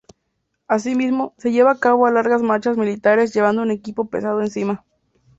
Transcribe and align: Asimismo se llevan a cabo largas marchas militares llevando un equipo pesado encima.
Asimismo 0.67 1.35
se 1.37 1.51
llevan 1.51 1.77
a 1.77 1.79
cabo 1.79 2.09
largas 2.09 2.41
marchas 2.41 2.75
militares 2.75 3.35
llevando 3.35 3.61
un 3.61 3.69
equipo 3.69 4.09
pesado 4.09 4.41
encima. 4.41 4.83